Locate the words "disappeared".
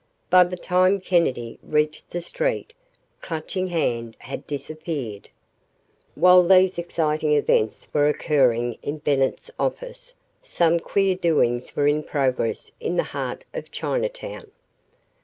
4.47-5.29